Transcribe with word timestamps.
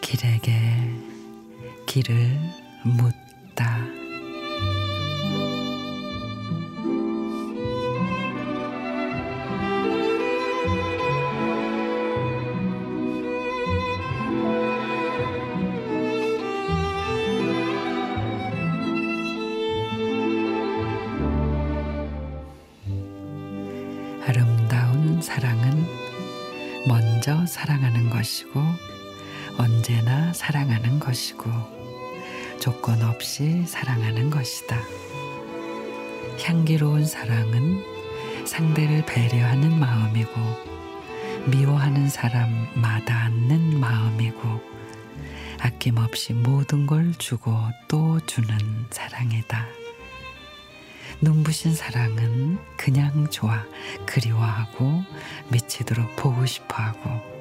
길에게 0.00 0.52
길을 1.86 2.38
묻다. 2.84 3.95
아름다운 24.26 25.22
사랑은 25.22 25.86
먼저 26.88 27.46
사랑하는 27.46 28.10
것이고 28.10 28.60
언제나 29.56 30.32
사랑하는 30.32 30.98
것이고 30.98 31.48
조건 32.58 33.02
없이 33.02 33.62
사랑하는 33.66 34.30
것이다. 34.30 34.80
향기로운 36.44 37.06
사랑은 37.06 37.84
상대를 38.44 39.06
배려하는 39.06 39.78
마음이고 39.78 40.32
미워하는 41.46 42.08
사람 42.08 42.66
마다않는 42.74 43.78
마음이고 43.78 44.60
아낌없이 45.60 46.32
모든 46.32 46.88
걸 46.88 47.12
주고 47.18 47.56
또 47.86 48.18
주는 48.26 48.58
사랑이다. 48.90 49.85
눈부신 51.20 51.74
사랑은 51.74 52.58
그냥 52.76 53.28
좋아 53.30 53.64
그리워하고 54.06 55.02
미치도록 55.48 56.16
보고 56.16 56.44
싶어하고 56.44 57.36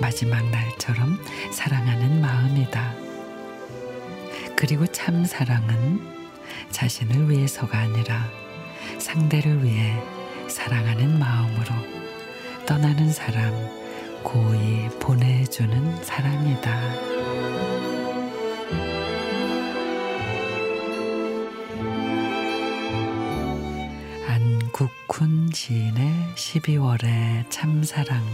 마지막 0.00 0.44
날처럼 0.50 1.18
사랑하는 1.52 2.20
마음이다. 2.20 2.94
그리고 4.56 4.86
참 4.86 5.24
사랑은 5.24 6.00
자신을 6.70 7.30
위해서가 7.30 7.78
아니라 7.78 8.28
상대를 8.98 9.64
위해 9.64 10.00
사랑하는 10.48 11.18
마음으로 11.18 11.74
떠나는 12.66 13.12
사람 13.12 13.52
고이 14.22 14.88
보내주는 15.00 16.04
사랑이다. 16.04 17.21
시인의 25.52 26.32
12월의 26.34 27.48
참사랑 27.48 28.24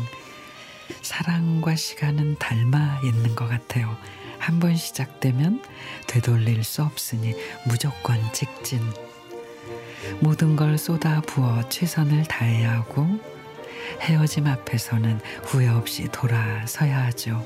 사랑과 1.03 1.77
시간은 1.77 2.37
닮아 2.39 3.01
있는 3.05 3.35
것 3.35 3.47
같아요. 3.47 3.95
한 4.39 4.59
번 4.61 4.75
시작되면 4.77 5.63
되돌릴 6.07 6.65
수 6.65 6.83
없으니 6.83 7.35
무조건 7.67 8.17
직진. 8.33 8.81
모든 10.21 10.57
걸 10.57 10.79
쏟아 10.79 11.21
부어 11.21 11.69
최선을 11.69 12.25
다해야 12.25 12.73
하고 12.73 13.07
헤어짐 14.01 14.47
앞에서는 14.47 15.21
후회 15.45 15.69
없이 15.69 16.09
돌아서야 16.11 17.05
하죠. 17.07 17.45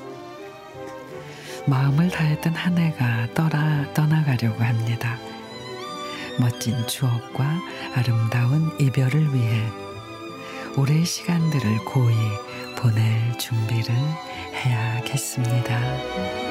마음을 1.67 2.11
다했던 2.11 2.55
한 2.55 2.79
해가 2.79 3.35
떠나, 3.35 3.93
떠나가려고 3.93 4.63
합니다. 4.63 5.19
멋진 6.39 6.87
추억과 6.87 7.45
아름다운 7.95 8.71
이별을 8.81 9.35
위해 9.35 9.69
올해 10.77 11.05
시간들을 11.05 11.85
고이 11.85 12.15
보낼 12.77 13.37
준비를 13.39 13.95
해야겠습니다. 14.55 16.42